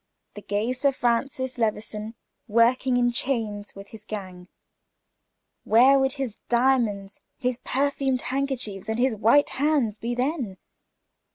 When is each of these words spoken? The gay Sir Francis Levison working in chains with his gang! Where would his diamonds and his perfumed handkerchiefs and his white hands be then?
The 0.33 0.41
gay 0.41 0.73
Sir 0.73 0.91
Francis 0.91 1.59
Levison 1.59 2.15
working 2.47 2.97
in 2.97 3.11
chains 3.11 3.75
with 3.75 3.89
his 3.89 4.03
gang! 4.03 4.47
Where 5.63 5.99
would 5.99 6.13
his 6.13 6.37
diamonds 6.49 7.19
and 7.37 7.43
his 7.43 7.59
perfumed 7.59 8.23
handkerchiefs 8.23 8.89
and 8.89 8.97
his 8.97 9.15
white 9.15 9.49
hands 9.49 9.99
be 9.99 10.15
then? 10.15 10.57